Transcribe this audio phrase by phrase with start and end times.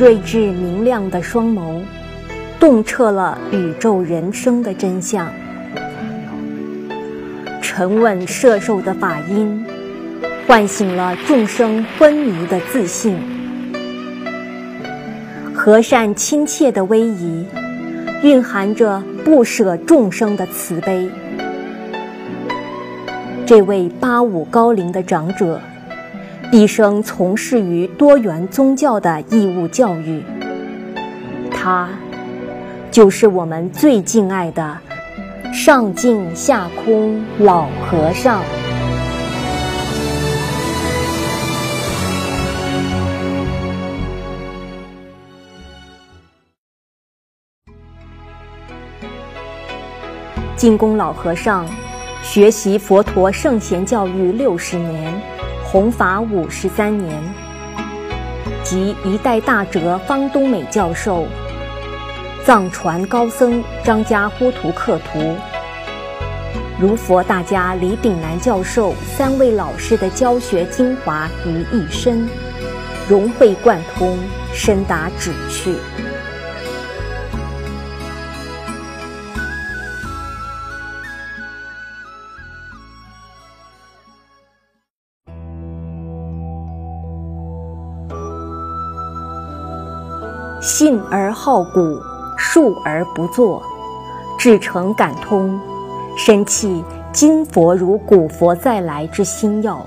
[0.00, 1.82] 睿智明亮的双眸，
[2.58, 5.26] 洞彻了宇宙人生的真相；
[7.60, 9.62] 沉稳摄受的法音，
[10.46, 13.12] 唤醒了众生昏迷的自信；
[15.54, 17.44] 和善亲切的威仪，
[18.22, 21.10] 蕴含着不舍众生的慈悲。
[23.44, 25.60] 这位八五高龄的长者。
[26.50, 30.20] 毕生从事于多元宗教的义务教育，
[31.48, 31.88] 他
[32.90, 34.76] 就是我们最敬爱的
[35.54, 38.42] 上净下空老和尚。
[50.56, 51.64] 净公老和尚
[52.24, 55.14] 学习佛陀圣贤教育六十年。
[55.72, 57.22] 弘法五十三年，
[58.64, 61.28] 及一代大哲方东美教授、
[62.44, 65.36] 藏传高僧张家呼图克图、
[66.80, 72.28] 如佛大家李炳南教授三位老师的教学精华于一身，
[73.08, 74.18] 融会贯通，
[74.52, 75.76] 深达旨趣。
[90.60, 91.98] 信而好古，
[92.36, 93.62] 述而不作，
[94.38, 95.58] 至诚感通，
[96.18, 99.84] 深契今佛如古佛再来之心要。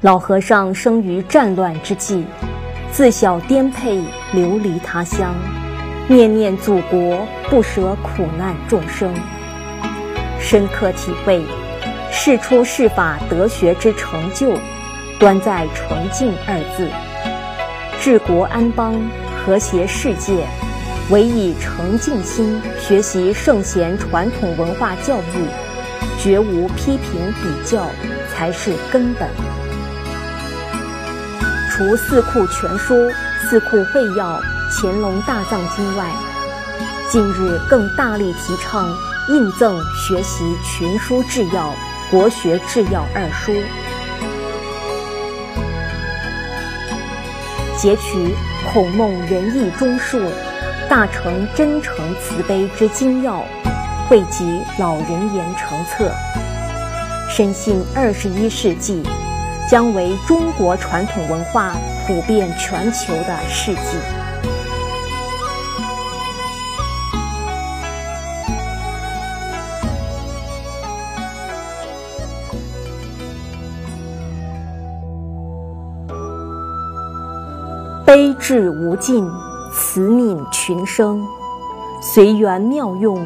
[0.00, 2.24] 老和尚生于战乱之际，
[2.90, 4.02] 自小颠沛
[4.32, 5.34] 流离他乡，
[6.08, 7.18] 念念祖国，
[7.50, 9.12] 不舍苦难众生，
[10.38, 11.44] 深刻体会
[12.10, 14.54] 世出世法德学之成就，
[15.18, 16.88] 端在纯净二字。
[18.00, 18.94] 治国安邦、
[19.44, 20.46] 和谐世界，
[21.10, 25.46] 唯以诚敬心学习圣贤传统文化教育，
[26.18, 27.86] 绝无批评比较，
[28.32, 29.28] 才是根本。
[31.70, 32.94] 除《四库全书》
[33.50, 34.40] 《四库备要》
[34.80, 36.10] 《乾隆大藏经》外，
[37.10, 38.88] 近日更大力提倡
[39.28, 41.68] 印赠学习《群书治要》
[42.10, 43.52] 《国学治要》二书。
[47.80, 48.34] 截取
[48.70, 50.20] 孔孟仁义忠恕、
[50.86, 53.42] 大成真诚慈悲之精要，
[54.06, 56.12] 汇集老人言成册，
[57.30, 59.02] 深信二十一世纪
[59.66, 61.74] 将为中国传统文化
[62.06, 64.19] 普遍全球的世纪。
[78.12, 79.24] 悲智无尽，
[79.72, 81.24] 慈悯群生，
[82.02, 83.24] 随缘妙用，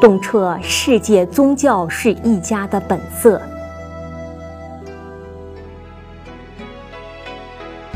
[0.00, 3.38] 洞彻世界宗教是一家的本色。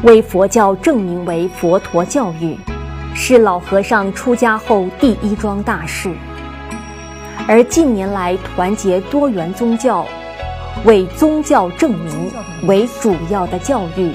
[0.03, 2.55] 为佛教正名为佛陀教育，
[3.15, 6.15] 是老和尚出家后第一桩大事。
[7.49, 10.05] 而近年来团结多元宗教，
[10.85, 12.31] 为宗教正名
[12.67, 14.13] 为主要的教育。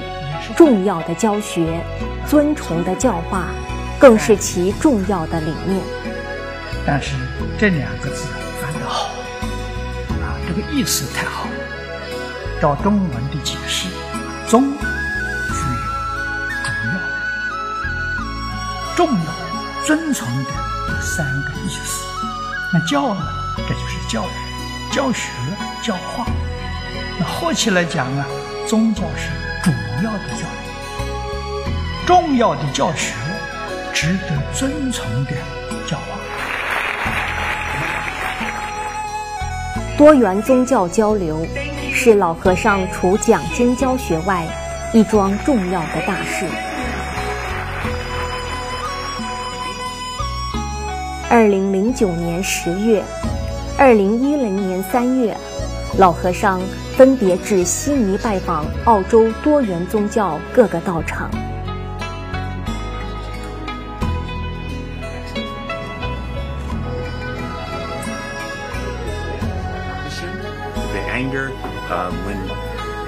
[0.53, 1.81] 重要的教学，
[2.27, 3.45] 尊崇的教化，
[3.99, 5.81] 更是其重要的理念。
[6.85, 7.15] 但是
[7.57, 8.27] 这两个字
[8.61, 9.09] 翻得好
[10.21, 11.47] 啊，这个意思太好。
[12.61, 13.89] 照中文的解释，
[14.47, 14.87] 宗具有
[16.63, 16.93] 主要、
[18.95, 19.31] 重要、
[19.85, 20.51] 尊崇的
[20.87, 22.05] 这三个意思。
[22.73, 23.21] 那教呢，
[23.67, 25.29] 这就是教育、教学、
[25.83, 26.25] 教化。
[27.19, 28.25] 那后期来讲啊，
[28.67, 29.44] 宗教是。
[29.65, 29.71] 主
[30.03, 33.15] 要的教育，重要的教学，
[33.95, 35.31] 值得尊崇的
[35.87, 36.03] 教化。
[39.97, 41.43] 多元宗教交流
[41.91, 44.45] 是老和尚除讲经教学外
[44.93, 46.45] 一桩重要的大事。
[51.27, 53.03] 二零零九年十月，
[53.79, 55.35] 二零一零年三月，
[55.97, 56.61] 老和尚。
[56.97, 61.29] 分别至悉尼拜访澳洲多元宗教各个道场。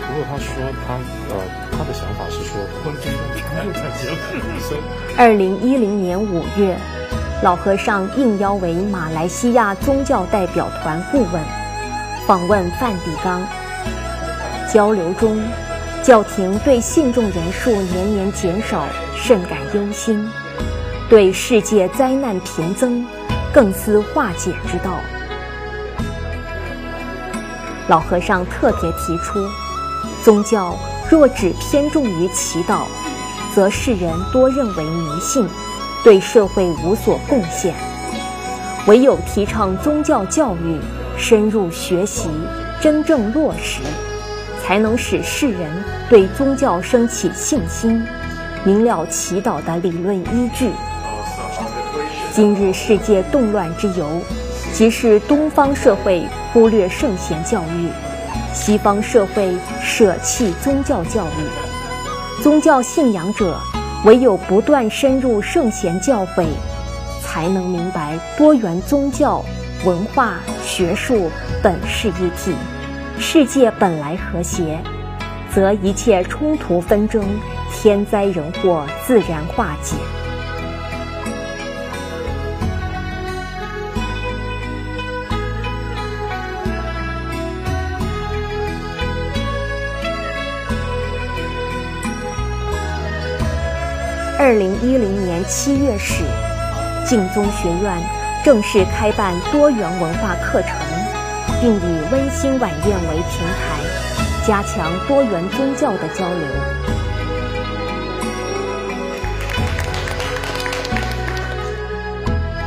[0.07, 0.53] 不过他说
[0.85, 0.95] 他
[1.29, 1.35] 呃
[1.71, 2.59] 他的想法是说，
[3.35, 4.17] 全部在结婚。
[5.17, 6.75] 二零一零年五月，
[7.41, 11.41] 老和尚应邀为马来西亚宗教代表团顾问，
[12.27, 13.41] 访问梵蒂冈。
[14.77, 15.35] 交流中，
[16.03, 18.85] 教廷对信众人数年年减少
[19.15, 20.23] 甚感忧心，
[21.09, 23.03] 对世界灾难频增
[23.51, 24.99] 更思化解之道。
[27.87, 29.39] 老和尚特别提出，
[30.23, 30.77] 宗教
[31.09, 32.81] 若只偏重于祈祷，
[33.55, 35.47] 则世人多认为迷信，
[36.03, 37.73] 对社会无所贡献；
[38.85, 40.79] 唯有提倡宗教教育，
[41.17, 42.29] 深入学习，
[42.79, 43.81] 真正落实，
[44.67, 45.71] 才能使世人
[46.09, 48.05] 对宗教升起信心，
[48.65, 50.69] 明了祈祷的理论依据。
[52.33, 54.21] 今日世界动乱之由，
[54.73, 57.87] 即是东方社会忽略圣贤教育，
[58.53, 62.43] 西方社会舍弃宗教教育。
[62.43, 63.57] 宗教信仰者
[64.03, 66.45] 唯有不断深入圣贤教诲，
[67.23, 69.41] 才能明白多元宗教、
[69.85, 71.31] 文化、学术
[71.63, 72.53] 本是一体，
[73.19, 74.79] 世界本来和谐，
[75.53, 77.23] 则一切冲突纷争、
[77.71, 79.95] 天灾人祸自然化解。
[94.39, 96.23] 二零一零年七月始，
[97.05, 98.01] 净宗学院
[98.45, 100.71] 正式开办多元文化课程，
[101.59, 106.47] 并以温馨晚宴为平台，加强多元宗教的交流。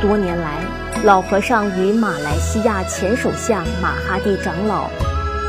[0.01, 0.57] 多年来，
[1.03, 4.89] 老和尚与马来西亚前首相马哈蒂长老、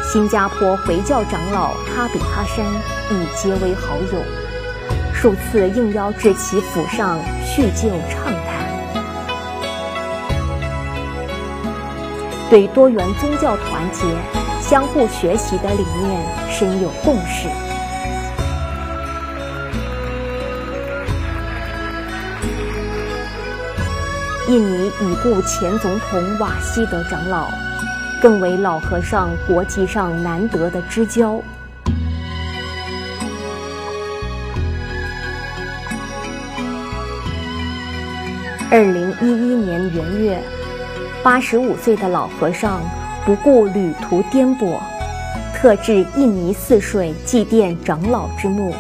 [0.05, 2.65] 新加坡回教长老哈比哈山
[3.11, 4.23] 已结为好友。
[5.15, 8.62] 数次应邀至其府上叙旧畅谈，
[12.53, 14.05] 对多元宗教团结、
[14.61, 17.49] 相互学习的理念深有共识。
[24.51, 27.49] 印尼已故前总统瓦西德长老，
[28.21, 31.43] 更为老和尚国际上难得的知交。
[38.71, 40.43] 二零一一年元月，
[41.25, 42.81] 八十五岁的老和尚
[43.25, 44.77] 不顾旅途颠簸，
[45.55, 48.75] 特至印尼泗水祭奠长老之墓，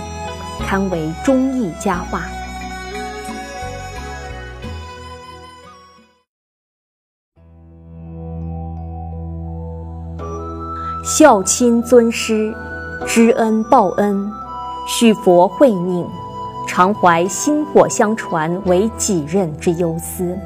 [0.66, 2.24] 堪为忠义佳话。
[11.04, 12.52] 孝亲尊师，
[13.06, 14.28] 知恩报恩，
[14.88, 16.04] 续佛慧命。
[16.66, 20.36] 常怀薪火相传为己任之忧思。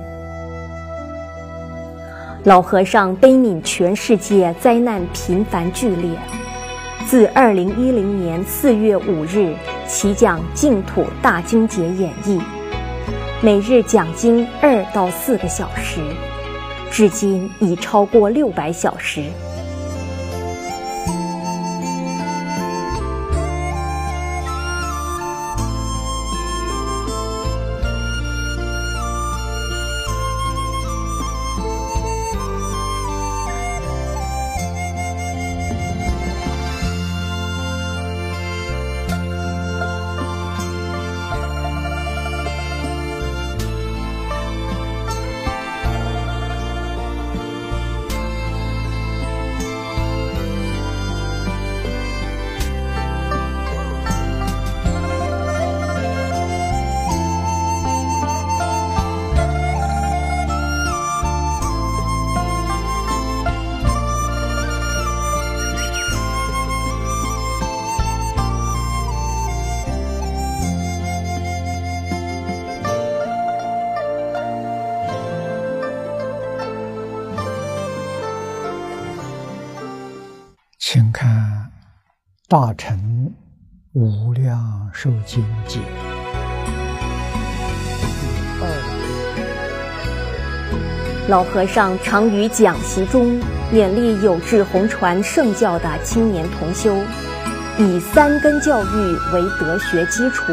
[2.46, 6.10] 老和尚悲悯全世界灾难频繁剧烈，
[7.04, 9.52] 自二零一零年四月五日
[9.88, 12.40] 起讲净土大经节演义，
[13.42, 15.98] 每日讲经二到四个小时，
[16.88, 19.24] 至今已超过六百小时。
[82.58, 83.30] 大乘
[83.92, 85.78] 无量寿经解》
[91.28, 93.38] 老和尚常于讲习中
[93.70, 96.96] 勉励有志弘传圣教的青年同修，
[97.78, 100.50] 以三根教育为德学基础，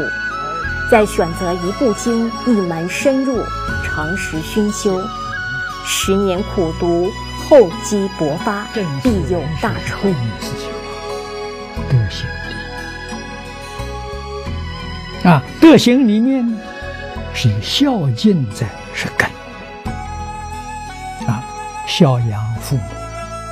[0.90, 3.42] 再选择一部经一门深入，
[3.82, 5.00] 长时熏修，
[5.86, 7.08] 十年苦读。
[7.48, 8.66] 厚积薄发，
[9.02, 10.14] 必有大成。
[15.24, 16.46] 啊，德行里面
[17.32, 19.26] 是以孝敬在是根
[21.26, 21.42] 啊，
[21.86, 22.82] 孝养父母，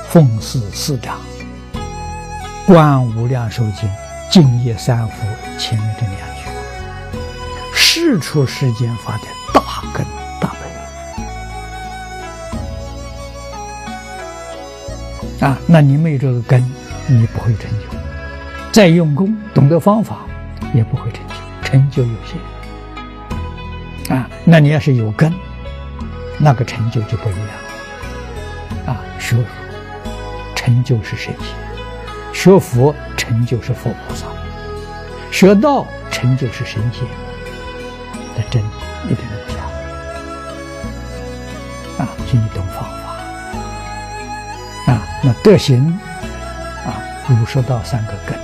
[0.07, 1.17] 奉事师长，
[2.67, 3.89] 观无量寿经
[4.29, 5.13] 净业三福
[5.57, 6.43] 前面这两句，
[7.73, 9.61] 事出世间法的大
[9.95, 10.05] 根
[10.39, 10.51] 大
[15.39, 15.57] 本啊！
[15.65, 16.63] 那你没有这个根，
[17.07, 17.87] 你不会成就。
[18.71, 20.19] 再用功，懂得方法，
[20.71, 21.22] 也不会成就，
[21.73, 22.37] 成就有限。
[24.15, 25.33] 啊，那你要是有根，
[26.37, 27.53] 那个成就就不一样了。
[28.93, 29.45] 啊，学佛
[30.53, 31.47] 成就是神仙，
[32.31, 34.27] 学佛成就是佛菩萨，
[35.31, 37.03] 学道成就是神仙。
[38.35, 38.61] 那真
[39.09, 39.63] 一点都不假。
[42.03, 42.89] 啊，所以你懂方法。
[44.91, 45.99] 啊，那德行，
[46.85, 48.42] 啊，儒说道三个根。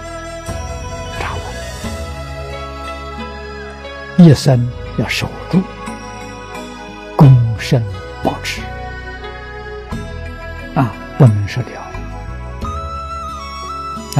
[4.19, 5.61] 一生要守住，
[7.17, 7.81] 终身
[8.21, 8.61] 保持，
[10.75, 11.81] 啊，不能失掉。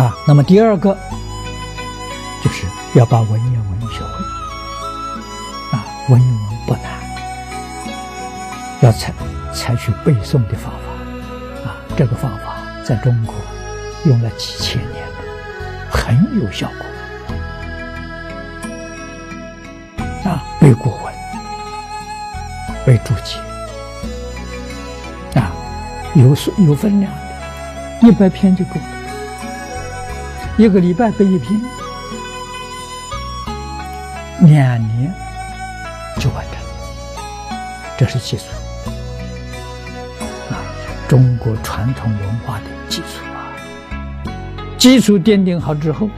[0.02, 0.98] 啊，那么第二个
[2.42, 4.08] 就是要把文言文学会。
[5.78, 6.84] 啊，文言文不难，
[8.80, 9.14] 要采
[9.54, 11.70] 采取背诵的方法。
[11.70, 13.36] 啊，这个方法在中国
[14.06, 15.04] 用了几千年，
[15.92, 16.89] 很有效果。
[22.90, 23.38] 为注解，
[25.40, 25.54] 啊，
[26.16, 28.82] 有数有分量的，一百篇就够了，
[30.58, 31.62] 一个礼拜背一篇，
[34.40, 35.14] 两年
[36.20, 36.58] 就完成，
[37.96, 38.46] 这是基础，
[40.50, 40.58] 啊，
[41.08, 43.54] 中国传统文化的基础啊，
[44.80, 46.10] 基础奠定好之后，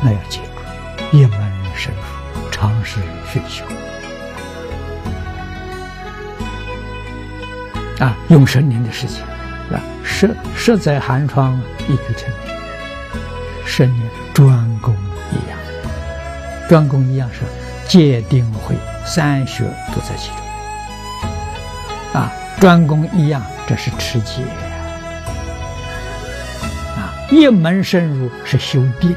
[0.00, 1.38] 那要记住一门
[1.76, 2.00] 深入。
[2.50, 3.00] 尝试
[3.30, 3.62] 学修
[8.00, 9.22] 啊，用神灵的事情
[9.70, 12.56] 啊，十十载寒窗一举成名，
[13.66, 14.48] 十年专
[14.80, 14.94] 攻
[15.30, 15.58] 一样，
[16.68, 17.42] 专攻一样是
[17.86, 19.64] 戒定慧三学
[19.94, 20.38] 都在其中
[22.14, 24.42] 啊，专攻一样这是持戒
[26.96, 29.14] 啊，一门深入是修定。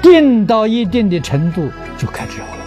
[0.00, 2.63] 定到一定的程度就开智慧。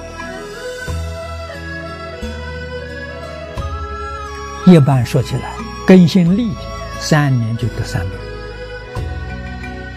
[4.68, 5.54] 一般说起来，
[5.88, 6.60] 根性利的
[7.00, 8.12] 三年就得三昧，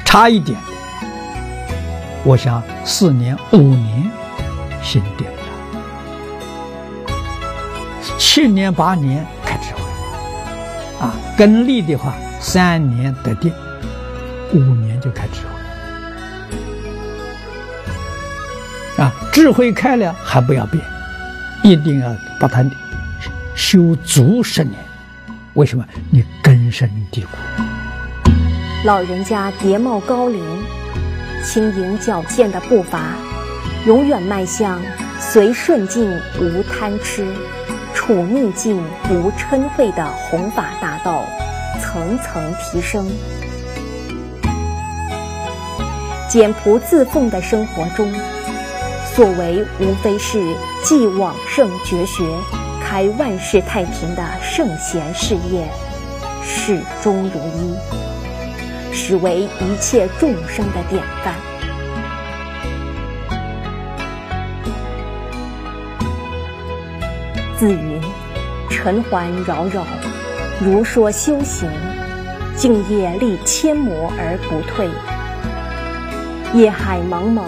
[0.05, 0.57] 差一点，
[2.23, 4.09] 我想四年五年
[4.81, 5.33] 心定了，
[8.17, 9.81] 七年八年开智慧。
[11.05, 13.53] 啊，根利的话，三年得定，
[14.53, 15.41] 五年就开智
[18.97, 19.03] 慧。
[19.03, 20.81] 啊，智慧开了还不要变，
[21.65, 22.65] 一定要把它
[23.61, 24.75] 修足十年。
[25.52, 25.85] 为什么？
[26.11, 27.29] 你根深蒂固。
[28.85, 30.43] 老人家叠帽高龄，
[31.45, 33.17] 轻盈矫健的步伐，
[33.87, 34.81] 永远迈向
[35.21, 37.26] 随顺境无贪痴，
[37.93, 41.23] 处逆境无嗔恚的弘法大道，
[41.79, 43.07] 层层提升。
[46.31, 48.11] 简朴自奉的生活中。
[49.12, 50.40] 所为无非是
[50.83, 52.25] 继往圣绝学、
[52.90, 55.64] 开万世太平的圣贤事业，
[56.42, 61.32] 始终如一，实为一切众生的典范。
[67.56, 68.00] 自云：
[68.68, 69.87] 尘寰扰扰，
[70.59, 71.70] 如说修行，
[72.56, 74.88] 静业历千磨而不退，
[76.61, 77.44] 业海茫茫。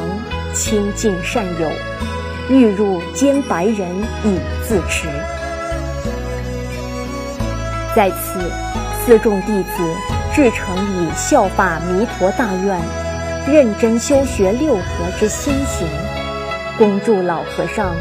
[0.54, 1.68] 亲近善友，
[2.48, 3.88] 欲入兼白人
[4.22, 5.08] 以自持。
[7.94, 8.50] 在此，
[9.04, 9.82] 四众弟子
[10.34, 12.80] 至诚以效法弥陀大愿，
[13.46, 14.82] 认真修学六合
[15.18, 15.86] 之心行，
[16.78, 17.94] 恭祝老和尚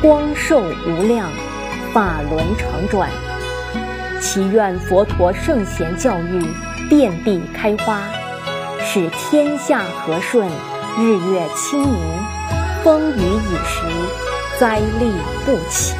[0.00, 1.28] 光寿无量，
[1.92, 3.10] 法轮常转。
[4.20, 6.42] 祈愿佛陀圣贤教育
[6.88, 8.00] 遍地开花，
[8.80, 10.48] 使天下和顺。
[10.96, 11.98] 日月清明，
[12.82, 13.82] 风雨已时，
[14.58, 15.12] 灾厉
[15.44, 15.94] 不起。